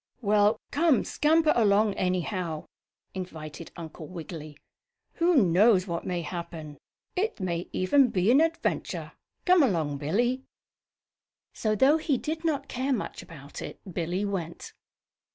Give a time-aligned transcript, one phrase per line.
[0.23, 2.65] "Well, come, scamper along, anyhow,"
[3.13, 4.57] invited Uncle Wiggily.
[5.21, 6.79] "Who knows what may happen?
[7.15, 9.11] It may even be an adventure.
[9.45, 10.41] Come along, Billie."
[11.53, 14.73] So, though he did not care much about it, Billie went.